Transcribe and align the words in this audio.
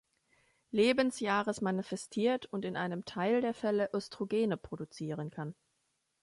Lebensjahres 0.71 1.61
manifestiert 1.61 2.47
und 2.47 2.65
in 2.65 2.75
einem 2.75 3.05
Teil 3.05 3.39
der 3.39 3.53
Fälle 3.53 3.91
Östrogene 3.93 4.57
produzieren 4.57 5.29
kann. 5.29 5.53